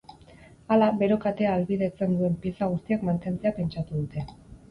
[0.75, 4.25] Hala, bero katea ahalbidetzen duen pieza guztiak mantentzea pentsatu dute.